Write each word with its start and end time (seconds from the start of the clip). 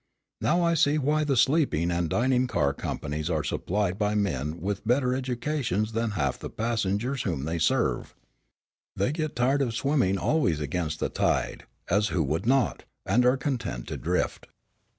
I 0.41 0.45
now 0.47 0.73
see 0.73 0.97
why 0.97 1.23
the 1.23 1.37
sleeping 1.37 1.91
and 1.91 2.09
dining 2.09 2.47
car 2.47 2.73
companies 2.73 3.29
are 3.29 3.43
supplied 3.43 3.99
by 3.99 4.15
men 4.15 4.59
with 4.59 4.83
better 4.87 5.13
educations 5.13 5.91
than 5.91 6.13
half 6.17 6.39
the 6.39 6.49
passengers 6.49 7.21
whom 7.21 7.45
they 7.45 7.59
serve. 7.59 8.15
They 8.95 9.11
get 9.11 9.35
tired 9.35 9.61
of 9.61 9.75
swimming 9.75 10.17
always 10.17 10.59
against 10.59 10.99
the 11.01 11.09
tide, 11.09 11.65
as 11.87 12.07
who 12.07 12.23
would 12.23 12.47
not? 12.47 12.83
and 13.05 13.23
are 13.27 13.37
content 13.37 13.87
to 13.89 13.97
drift. 13.97 14.47